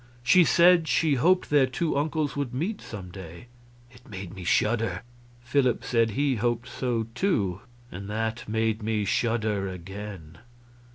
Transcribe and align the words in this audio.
She 0.23 0.43
said 0.43 0.87
she 0.87 1.13
hoped 1.13 1.51
their 1.51 1.67
two 1.67 1.95
uncles 1.95 2.35
would 2.35 2.55
meet, 2.55 2.81
some 2.81 3.11
day. 3.11 3.49
It 3.91 4.09
made 4.09 4.33
me 4.33 4.43
shudder. 4.43 5.03
Philip 5.41 5.83
said 5.83 6.09
he 6.17 6.37
hoped 6.37 6.67
so, 6.69 7.05
too; 7.13 7.61
and 7.91 8.09
that 8.09 8.49
made 8.49 8.81
me 8.81 9.05
shudder 9.05 9.69
again. 9.69 10.39